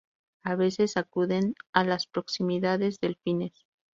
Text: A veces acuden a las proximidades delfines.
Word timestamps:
A 0.43 0.55
veces 0.55 0.97
acuden 0.97 1.53
a 1.73 1.83
las 1.83 2.07
proximidades 2.07 2.99
delfines. 2.99 3.67